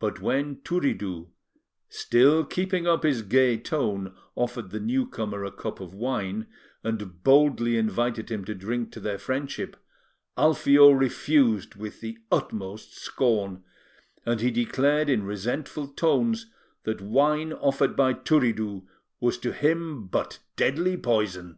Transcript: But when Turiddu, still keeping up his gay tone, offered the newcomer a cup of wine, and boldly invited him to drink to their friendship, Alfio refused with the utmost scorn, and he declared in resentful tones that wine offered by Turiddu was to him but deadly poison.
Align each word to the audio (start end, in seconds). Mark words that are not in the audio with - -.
But 0.00 0.20
when 0.20 0.56
Turiddu, 0.56 1.30
still 1.88 2.44
keeping 2.44 2.86
up 2.86 3.04
his 3.04 3.22
gay 3.22 3.56
tone, 3.56 4.14
offered 4.34 4.68
the 4.68 4.80
newcomer 4.80 5.44
a 5.46 5.50
cup 5.50 5.80
of 5.80 5.94
wine, 5.94 6.46
and 6.82 7.22
boldly 7.24 7.78
invited 7.78 8.30
him 8.30 8.44
to 8.44 8.54
drink 8.54 8.92
to 8.92 9.00
their 9.00 9.16
friendship, 9.16 9.78
Alfio 10.36 10.90
refused 10.90 11.74
with 11.74 12.02
the 12.02 12.18
utmost 12.30 12.98
scorn, 12.98 13.64
and 14.26 14.42
he 14.42 14.50
declared 14.50 15.08
in 15.08 15.22
resentful 15.22 15.88
tones 15.88 16.52
that 16.82 17.00
wine 17.00 17.50
offered 17.54 17.96
by 17.96 18.12
Turiddu 18.12 18.86
was 19.20 19.38
to 19.38 19.52
him 19.54 20.06
but 20.06 20.40
deadly 20.56 20.98
poison. 20.98 21.56